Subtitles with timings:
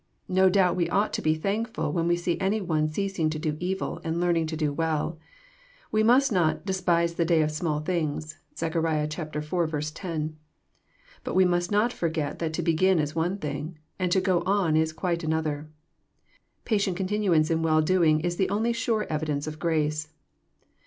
[0.29, 3.37] No doubt we ought to be thank ful when we see any one ceasing to
[3.37, 5.19] do evil and learning to do well.
[5.91, 8.75] We must not despise the day of small things." (Zech.
[8.75, 9.09] iv.
[9.93, 10.37] 10.)
[11.23, 14.75] But we must not forget that to begin is one thing, and to go on
[14.75, 15.69] is quite another.
[16.65, 20.07] Patient continuance in well doing is the only sure evidence of grace.